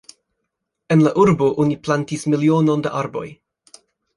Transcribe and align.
En 0.95 1.03
la 1.07 1.11
urbo 1.25 1.49
oni 1.65 1.77
plantis 1.89 2.27
milionon 2.35 2.87
da 2.89 2.95
arboj. 3.03 3.27